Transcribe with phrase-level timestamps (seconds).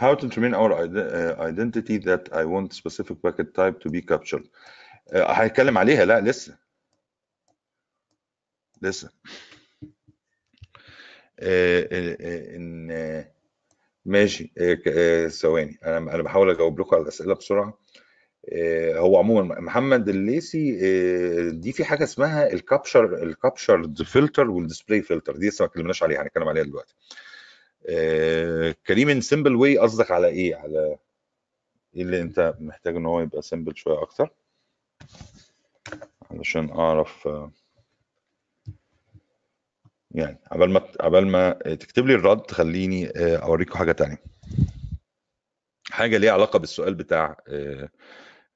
[0.00, 4.44] how to determine our uh, identity that I want specific packet type to be captured.
[5.12, 6.04] Uh, هنتكلم عليها.
[6.04, 6.58] لا لسه.
[8.82, 9.10] لسه.
[11.40, 13.24] آه، آه، آه، إن
[14.04, 14.52] ماشي.
[15.28, 15.78] ثواني.
[15.84, 17.78] أنا أنا بحاول اجاوب لكم على الأسئلة بسرعة.
[18.96, 20.70] هو عموما محمد الليسي
[21.50, 25.68] دي في حاجة اسمها ال capture ال capture filter وال display filter دي لسه ما
[25.68, 26.22] اتكلمناش عليها.
[26.22, 26.94] هنتكلم عليها دلوقتي.
[28.86, 30.98] كريم in simple way قصدك على إيه؟ على
[31.96, 34.30] إيه اللي أنت محتاج إن هو يبقى simple شوية أكتر؟
[36.30, 37.50] علشان أعرف آه،
[40.10, 44.18] يعني عبال ما عبال ما تكتب لي الرد خليني آه، أوريكم حاجة تانية.
[45.90, 47.88] حاجة ليها علاقة بالسؤال بتاع آه،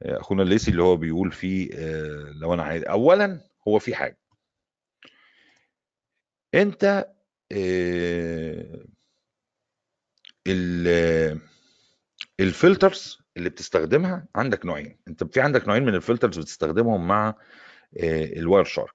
[0.03, 4.19] آه، أخونا الليسي اللي هو بيقول فيه آه، لو أنا عايز اولا هو في حاجة.
[6.55, 7.07] أنت
[7.53, 8.85] آه،
[10.47, 11.39] ال-
[12.41, 14.97] ال filters اللي بتستخدمها عندك نوعين.
[15.09, 17.35] انت في عندك نوعين من ال filters بتستخدمهم مع
[18.37, 18.95] ال Wireshark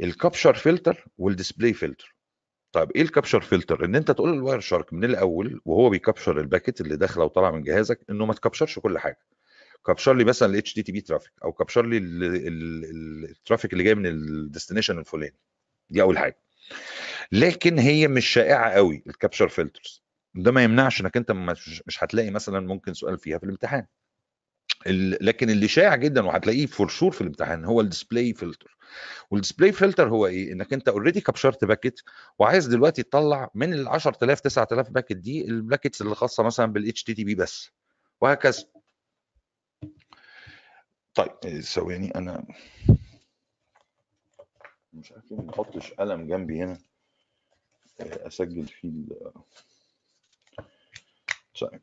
[0.00, 2.14] ال capture filter وال display filter
[2.72, 6.40] طيب إيه ال capture filter ان انت تقول لل Wireshark من الأول وهو بي capture
[6.40, 9.18] ال packet اللي داخله وطالعه من جهازك انه ما ت capture ش كل حاجة.
[9.86, 13.84] capture لي مثلا ال HTTP traffic أو capture لي ال- ال- ال- ال traffic اللي
[13.84, 15.34] جاي من ال destination الفلاني.
[15.90, 16.36] دي أول حاجة.
[17.32, 20.03] لكن هي مش شائعة قوي ال capture filters
[20.34, 23.86] ده ما يمنعش إنك أنت مش هتلاقي مثلا ممكن سؤال فيها في الامتحان.
[24.86, 28.76] ال- لكن اللي شائع جدا وهتلاقيه for sure في الامتحان هو ال display filter
[29.30, 32.00] وال display filter هو إيه؟ إنك أنت already captured packet
[32.38, 37.02] وعايز دلوقتي تطلع من ال 10000 9000 packet دي ال packets اللي خاصة مثلا بال
[37.04, 37.70] HTTP بس.
[38.20, 38.64] وهكذا.
[41.14, 42.46] طيب ثواني أنا
[44.92, 46.78] مش عارف ما احطش قلم جنبي هنا
[48.00, 48.90] إيه، أسجل فيه
[51.60, 51.80] طيب.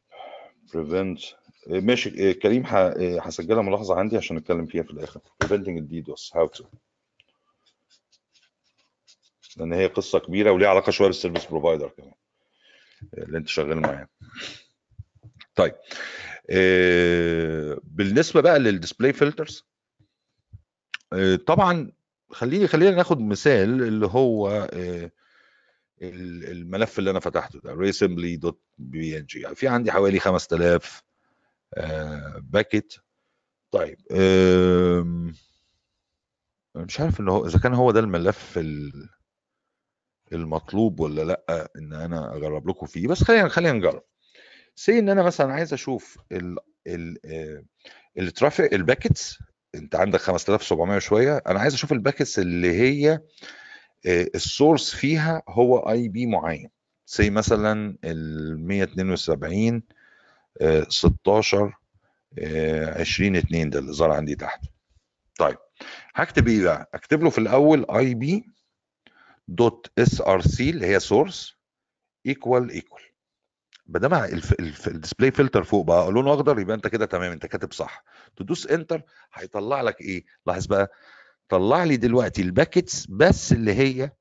[0.67, 1.33] Prevent
[1.67, 2.09] إيه، ماشي.
[2.09, 5.19] إيه، كريم إيه، هسجلها ملاحظة عندي عشان نتكلم فيها في الآخر.
[5.43, 6.65] Preventing ال DDoS how to.
[9.57, 12.13] لأن هي قصة كبيرة وليها علاقة شوية بال service provider كمان.
[13.17, 14.07] اللي أنت شغال معاه.
[15.55, 15.73] طيب.
[17.83, 19.65] بالنسبة بقى لل display filters
[21.47, 21.91] طبعا
[22.31, 24.69] خليني خلينا ناخد مثال اللي هو
[26.01, 31.03] الملف اللي أنا فتحته ده reassembly.png في عندي حوالي 5000
[32.37, 32.93] packet.
[33.71, 35.33] طيب آم،
[36.75, 39.09] مش عارف ان هو إذا كان هو ده الملف ال-
[40.33, 43.07] المطلوب ولا لأ إن أنا أجرب لكم فيه.
[43.07, 44.03] بس خلينا خلينا نجرب.
[44.75, 46.57] say إن أنا مثلا عايز أشوف ال
[46.87, 47.63] ال آه،
[48.19, 49.37] ال traffic ال packets
[49.75, 51.37] أنت عندك 5700 وشوية.
[51.47, 53.21] أنا عايز أشوف ال packets اللي هي آه،
[54.05, 56.69] ال source فيها هو IP معين.
[57.07, 59.83] زي مثلا ال 172
[60.61, 61.77] آه، 16
[62.39, 64.61] آه، 20 2 ده اللي ظهر عندي تحت.
[65.39, 65.57] طيب
[66.15, 68.45] هكتب إيه بقى؟ أكتب له في الأول IP
[69.47, 71.55] dot src اللي هي source
[72.25, 73.01] equal equal
[73.87, 74.13] ما دام
[74.87, 78.03] ال display filter فوق بقى لونه أخضر يبقى أنت كده تمام أنت كاتب صح.
[78.37, 79.01] تدوس enter
[79.33, 80.91] هيطلع لك إيه؟ لاحظ بقى
[81.51, 84.11] طلع لي دلوقتي ال packets بس اللي هي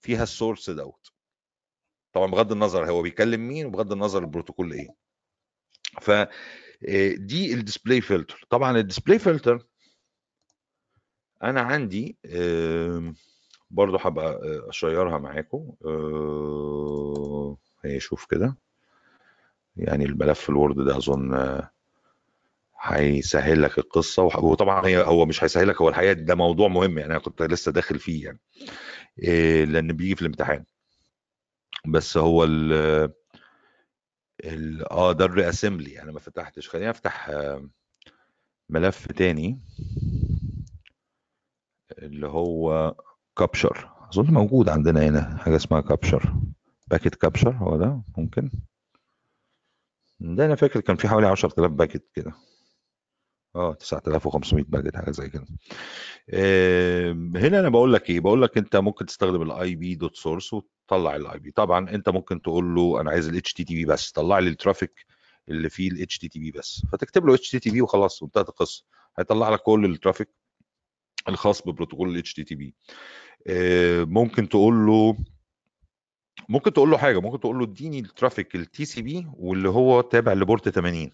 [0.00, 1.12] فيها ال source دوت.
[2.12, 4.88] طبعا بغض النظر هو بيكلم مين وبغض النظر البروتوكول إيه.
[6.00, 6.28] ف آه،
[7.16, 9.66] دي ال display filter طبعا ال display filter
[11.42, 12.16] أنا عندي
[13.70, 18.56] برضو هبقى آه، أشيرها معاكم آه، هي شوف كده.
[19.76, 21.60] يعني الملف الوورد ده أظن
[22.84, 27.10] هيسهل لك القصة وطبعا هي هو مش هيسهل لك هو الحقيقة ده موضوع مهم يعني
[27.12, 28.40] أنا كنت لسه داخل فيه يعني.
[29.22, 30.64] إيه لأن بيجي في الامتحان.
[31.86, 32.72] بس هو ال
[34.44, 36.68] ال آه ده الرياسمبلي أنا ما فتحتش.
[36.68, 37.30] خليني أفتح
[38.70, 39.60] ملف تاني.
[41.98, 42.94] اللي هو
[43.38, 46.34] capture أظن موجود عندنا هنا حاجة اسمها capture
[46.90, 48.50] packet capture هو ده؟ ممكن؟
[50.20, 52.32] ده أنا فاكر كان في حوالي 10000 packet كده.
[53.56, 55.46] آه 9500 packet حاجة زي كده.
[57.40, 61.16] هنا أنا بقول لك إيه؟ بقول لك أنت ممكن تستخدم ال IP dot source وتطلع
[61.16, 64.57] ال IP طبعا أنت ممكن تقول له أنا عايز ال HTTP بس طلع لي ال
[64.57, 65.06] traffic
[65.48, 66.82] اللي فيه ال HTTP بس.
[66.92, 68.84] فتكتب له HTTP وخلاص وانتهت القصة.
[69.18, 70.28] هيطلع لك كل ال traffic
[71.28, 72.70] الخاص ببروتوكول ال HTTP
[73.46, 75.16] آه، ممكن تقول له
[76.48, 80.32] ممكن تقول له حاجة ممكن تقول له اديني ال traffic ال TCP واللي هو تابع
[80.32, 81.10] ل port 80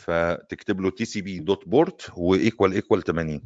[0.00, 3.40] فتكتب له TCP dot port و equal equal 80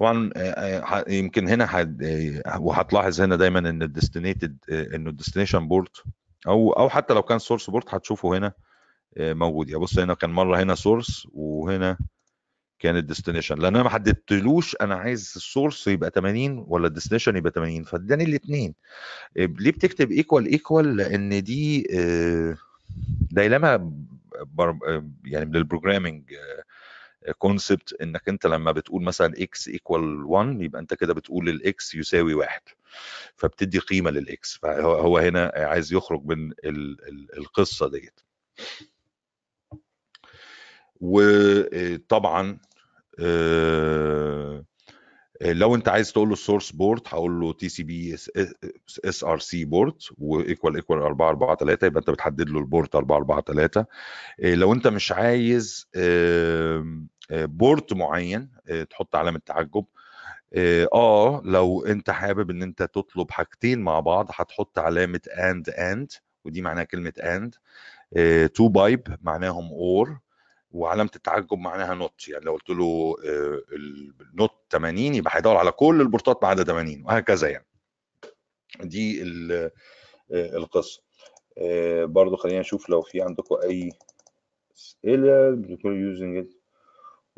[0.00, 0.40] طبعا آه،
[0.80, 6.02] آه، يمكن هنا آه، وهتلاحظ هنا دايما إن ال destinated إنه ال destination port
[6.46, 8.52] أو أو حتى لو كان source port هتشوفه هنا
[9.18, 9.70] موجود.
[9.70, 11.98] يا بص هنا كان مرة هنا source وهنا
[12.78, 16.90] كان ال destination لأن أنا ما حددتلوش أنا عايز ال source يبقى 80 ولا ال
[16.90, 18.74] destination يبقى 80 فاداني الاثنين
[19.36, 21.86] ليه بتكتب equal equal لأن دي
[23.30, 23.92] دايما
[25.24, 26.34] يعني من ال programming
[27.38, 31.94] concept إنك أنت لما بتقول مثلا x equal 1 يبقى أنت كده بتقول ال x
[31.94, 32.60] يساوي واحد
[33.36, 36.52] فبتدي قيمة لل x فهو هنا عايز يخرج من
[37.38, 38.20] القصة ديت.
[41.00, 42.58] وطبعا
[43.20, 44.64] آه،
[45.40, 48.14] لو انت عايز تقول له ال source port هقول له TCP
[49.04, 53.16] src port و equal equal 4 4 3 يبقى انت بتحدد له ال port 4
[53.16, 53.86] 4 3
[54.38, 55.88] لو انت مش عايز
[57.30, 59.84] port معين آه، تحط علامة تعجب.
[60.54, 66.12] آه, آه، لو انت حابب ان انت تطلب حاجتين مع بعض هتحط علامة and and
[66.44, 67.54] ودي معناها كلمة and
[68.54, 70.18] two pipe معناهم or
[70.74, 72.28] وعلامة التعجب معناها not.
[72.28, 73.16] يعني لو قلت له
[74.32, 77.66] ال not 80 يبقى هيدور على كل ال port ات ما عدا 80 وهكذا يعني.
[78.80, 79.22] دي
[79.52, 79.70] آه،
[80.30, 81.02] القصة.
[82.02, 83.92] برضو خلينا نشوف لو في عندكم أي
[84.76, 85.56] أسئلة.
[85.84, 86.50] using it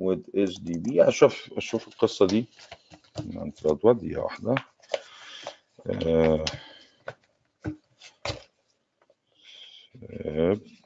[0.03, 2.47] with SDB أشوف أشوف القصة دي.
[3.93, 4.55] دقيقه واحدة.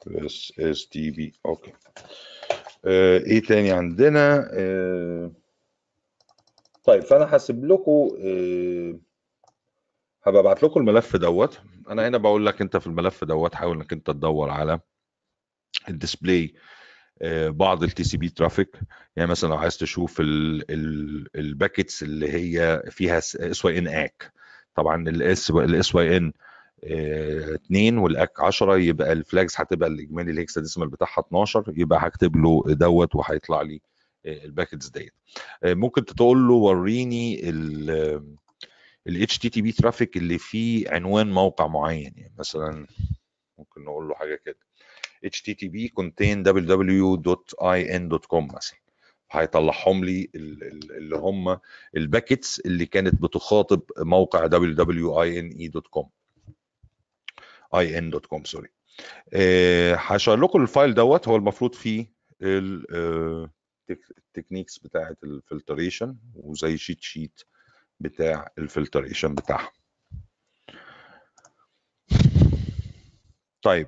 [0.07, 1.71] بس SDB okay.
[1.71, 2.40] آه
[2.85, 5.31] إيه تاني عندنا؟ آه
[6.83, 8.99] طيب فأنا هسيب لكم آه
[10.23, 11.61] هبقى أبعت لكم الملف دوت.
[11.89, 14.79] أنا هنا بقول لك أنت في الملف دوت حاول إنك أنت تدور على
[15.89, 16.53] ال display
[17.21, 18.79] آه، بعض ال TCP traffic
[19.15, 20.17] يعني مثلا لو عايز تشوف
[21.35, 24.33] ال packets اللي هي فيها SYN ACK
[24.75, 26.33] طبعا ال S ال SYN
[26.83, 32.35] 2 وال ACK 10 يبقى ال flags هتبقى الإجمالي ال hexadecimal بتاعها 12 يبقى هكتب
[32.35, 33.81] له دوت وهيطلع لي
[34.25, 35.13] آه، ال packets ديت.
[35.63, 38.21] آه، ممكن تقول له وريني ال
[39.09, 42.87] HTTP traffic اللي فيه عنوان موقع معين يعني مثلا
[43.57, 44.57] ممكن نقول له حاجة كده.
[45.25, 48.77] Http contain www.ine.com مثلا.
[49.31, 51.57] هيطلعهم لي اللي هم
[51.97, 54.47] ال packets اللي كانت بتخاطب موقع
[57.75, 58.69] www.ine.com ine.com sorry
[59.95, 62.11] ه share لكم ال file دوت هو المفروض فيه
[63.89, 67.41] ال techniques بتاعه ال filtration وزي cheat sheet
[67.99, 69.71] بتاع ال filtration بتاعها
[73.61, 73.87] طيب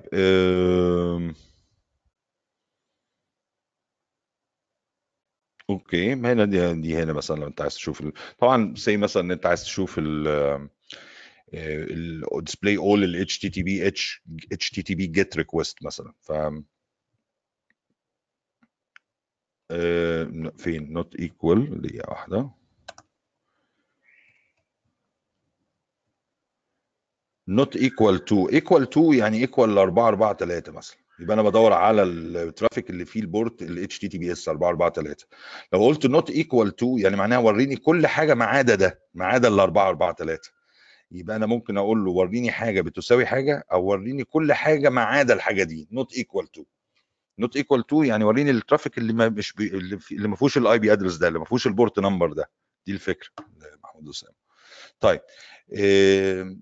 [5.70, 8.02] Okay هنا دي, هنا مثلا لو انت عايز تشوف.
[8.38, 10.68] طبعا زي مثلا إن انت عايز تشوف ال
[11.52, 13.92] ال display all ال HTTP
[14.54, 16.12] HTTP GET request مثلا.
[16.20, 16.32] ف
[20.58, 22.50] فين؟ not equal دقيقة واحدة.
[27.50, 30.96] not equal to equal to يعني equal ل 4 4 3 مثلا.
[31.20, 35.14] يبقى أنا بدور على ال traffic اللي فيه ال port ال HTTPS 443
[35.72, 39.48] لو قلت not equal to يعني معناها وريني كل حاجة ما عدا ده ما عدا
[39.48, 40.38] ال 443
[41.10, 45.34] يبقى أنا ممكن أقول له وريني حاجة بتساوي حاجة أو وريني كل حاجة ما عدا
[45.34, 46.64] الحاجة دي not equal to.
[47.42, 49.68] not equal to يعني وريني ال traffic اللي ما مش بي
[50.12, 52.50] اللي ما فيهوش ال IP address ده اللي ما فيهوش ال port number ده.
[52.86, 53.28] دي الفكرة.
[53.84, 54.34] محمود أسامة.
[55.00, 55.20] طيب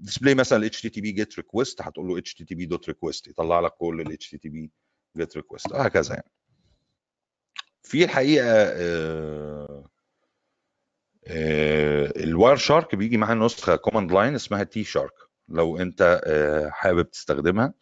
[0.02, 4.70] display مثلا HTTP GET request هتقول له HTTP dot request يطلع لك كل ال HTTP
[5.16, 6.30] GET request وهكذا يعني.
[7.82, 9.90] في الحقيقة آه،
[11.26, 15.12] ال Wireshark بيجي معاه نسخة command line اسمها TShark.
[15.48, 17.74] لو انت آه، حابب تستخدمها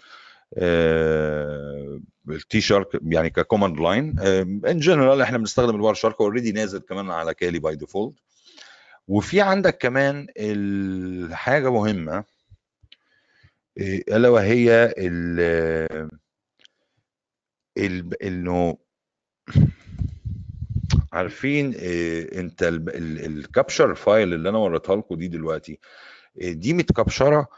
[2.28, 4.18] ال TShark يعني ك command line
[4.66, 8.14] in general إحنا بنستخدم ال Wireshark already نازل كمان على Kali by default
[9.08, 12.24] وفي عندك كمان الحاجة مهمة
[13.78, 15.40] آه، ألا وهي ال
[18.22, 18.76] إنه
[21.12, 25.78] عارفين آه، انت ال capture file اللي أنا وريتها لكم دي دلوقتي
[26.42, 27.48] آه، دي مت captured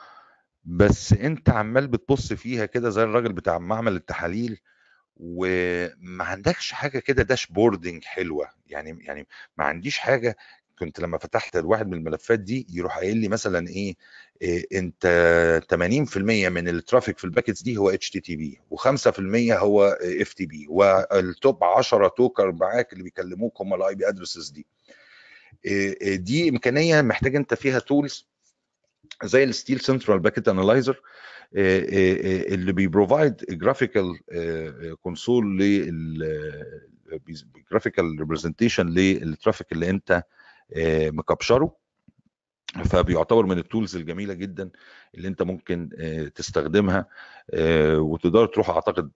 [0.65, 4.61] بس انت عمال بتبص فيها كده زي الراجل بتاع معمل التحاليل
[5.17, 9.29] وما عندكش حاجة كده dashboarding حلوة يعني يعني
[9.59, 10.37] ما عنديش حاجة
[10.85, 13.95] كنت لما فتحت واحد من الملفات دي يروح قايل لي مثلا إيه,
[14.43, 16.17] إيه أنت 80%
[16.49, 19.21] من ال traffic في ال packets دي هو HTTP و5%
[19.53, 24.67] هو FTP وال top 10 talker معاك اللي بيكلموك هم ال IP addresses دي.
[25.65, 28.29] إيه دي إمكانية محتاج أنت فيها tools
[29.25, 31.01] زي ال SteelCentral Packet Analyzer
[31.55, 34.19] اللي بي provide graphical
[35.03, 36.73] console لل
[37.71, 40.23] graphical representation لل traffic اللي أنت
[41.11, 41.83] م captured
[42.85, 44.71] فبيعتبر من ال tools الجميلة جدا
[45.15, 45.89] اللي أنت ممكن
[46.35, 47.07] تستخدمها
[47.97, 49.11] وتقدر تروح أعتقد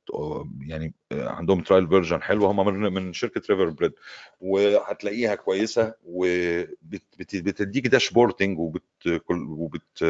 [0.61, 3.93] يعني عندهم trial version حلوة هم من شركة Riverbed
[4.41, 8.83] وهتلاقيها كويسة وبتديك dashboarding وبت
[9.31, 10.05] وبت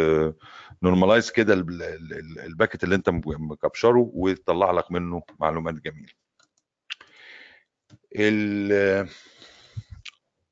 [1.30, 1.54] كده
[2.46, 6.12] ال packet اللي أنت م captured وتطلع لك منه معلومات جميلة.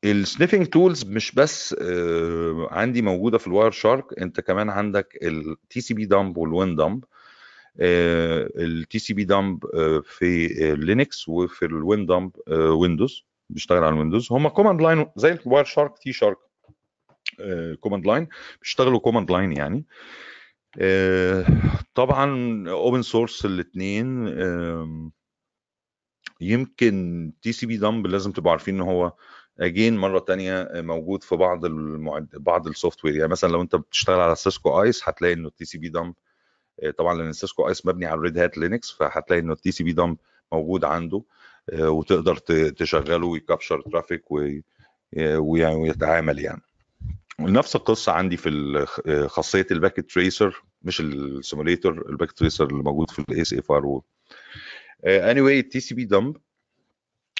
[0.04, 1.76] ال sniffing tools مش بس
[2.70, 7.04] عندي موجودة في ال Wireshark انت كمان عندك ال TCPdump وال WinDump
[7.80, 9.64] ال TCPdump
[10.04, 15.64] في Linux وفي ال WinDump Windows بيشتغل على ال Windows هم command line زي ال
[15.64, 16.38] Wireshark TShark
[17.80, 18.28] command line
[18.62, 19.84] بيشتغلوا command line يعني.
[21.94, 24.28] طبعا open source الاثنين
[26.40, 29.12] يمكن TCPdump لازم تبقوا عارفين إن هو
[29.60, 32.28] again مرة تانية موجود في بعض المعد...
[32.32, 36.14] بعض ال software يعني مثلا لو أنت بتشتغل على Cisco ISE هتلاقي إنه ال TCPdump
[36.98, 40.16] طبعا لأن Cisco ISE مبني على ال Red Hat Linux فهتلاقي إنه ال TCPdump
[40.52, 41.22] موجود عنده
[41.72, 42.36] وتقدر
[42.70, 44.24] تشغله وي capture traffic
[45.12, 46.62] ويتعامل يعني.
[47.38, 48.86] ونفس القصة عندي في
[49.28, 54.00] خاصية ال Packet Tracer مش ال simulator ال packet tracer اللي موجود في ال ACFR
[55.04, 56.36] Anyway ال TCPdump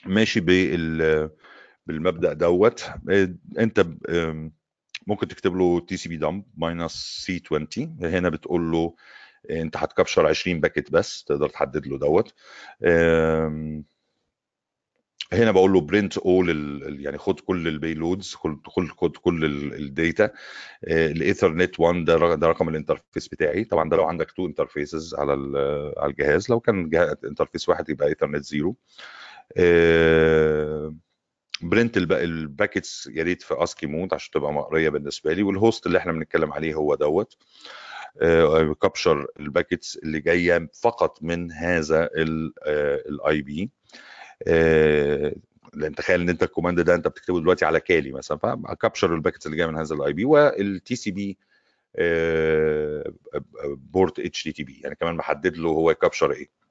[0.06, 1.30] ماشي بال
[1.86, 2.90] بالمبدأ دوت.
[3.58, 3.86] أنت
[5.06, 6.92] ممكن تكتب له TCPdump minus
[7.26, 7.68] c 20
[8.02, 8.94] هنا بتقول له
[9.50, 12.34] أنت هت capture 20 packet بس تقدر تحدد له دوت.
[15.32, 20.30] هنا بقول له print all يعني خد كل ال payloads خد خد كل ال data
[20.84, 23.64] ال Ethernet 1 ده ده رقم ال interface بتاعي.
[23.64, 25.32] طبعا ده لو عندك two interfaces على
[25.96, 26.50] على الجهاز.
[26.50, 26.90] لو كان
[27.24, 28.76] interface واحد يبقى Ethernet zero
[31.64, 35.86] print ال packets يا ريت في ASCII mode عشان تبقى مقريه بالنسبة لي وال host
[35.86, 37.36] اللي إحنا بنتكلم عليه هو دوت.
[38.82, 42.08] capture ال packets اللي جاية فقط من هذا
[43.08, 43.70] ال IP
[45.74, 49.14] لأن تخيل إن أنت ال command ده أنت بتكتبه دلوقتي على Kali مثلا ف capture
[49.14, 51.38] ال packets اللي جاية من هذا ال IP وال TCP
[53.76, 56.63] port HTTP يعني كمان محدد له هو ي capture إيه.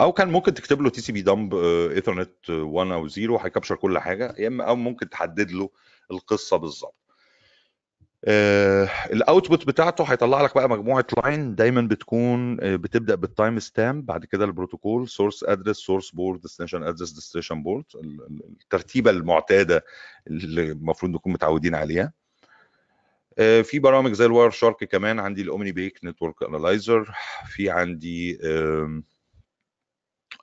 [0.00, 4.48] أو كان ممكن تكتب له tcpdump ethernet 1 أو 0 هي capture كل حاجة يا
[4.48, 5.70] إما أو ممكن تحدد له
[6.10, 6.94] القصة بالظبط.
[9.12, 14.24] ال output بتاعته هيطلع لك بقى مجموعة line دايما بتكون بتبدأ بال time stamp بعد
[14.24, 17.84] كده البروتوكول source address source port destination address destination port
[18.62, 19.84] الترتيبة المعتادة
[20.26, 22.12] اللي المفروض نكون متعودين عليها.
[23.62, 27.14] في برامج زي ال Wireshark كمان عندي ال OmniPeek network analyzer
[27.46, 28.38] في عندي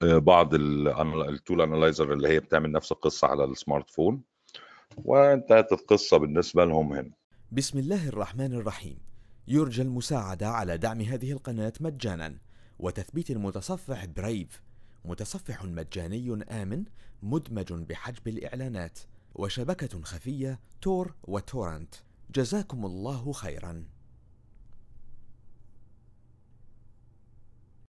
[0.03, 4.21] بعض ال tool analyzer اللي هي بتعمل نفس القصة على ال smart phone
[4.97, 7.11] وانتهت القصة بالنسبة لهم هنا.
[7.51, 8.97] بسم الله الرحمن الرحيم.
[9.47, 12.37] يرجى المساعدة على دعم هذه القناة مجانا.
[12.79, 14.63] وتثبيت المتصفح Brave
[15.05, 16.83] متصفح مجاني آمن
[17.23, 18.99] مدمج بحجب الإعلانات.
[19.35, 21.95] وشبكة خفية تور وتورنت
[22.35, 23.83] جزاكم الله خيرا.